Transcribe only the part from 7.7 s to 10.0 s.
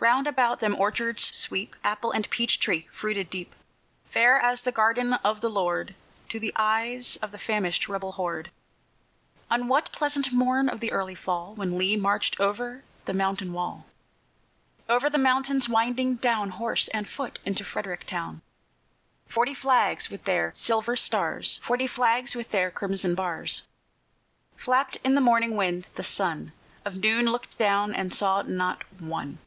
rebel horde, On that